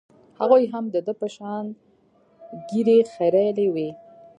هغوى 0.39 0.63
هم 0.73 0.85
د 0.93 0.97
ده 1.05 1.13
په 1.21 1.27
شان 1.35 1.65
ږيرې 2.69 2.97
خرييلې 3.13 3.67
وې. 3.73 3.89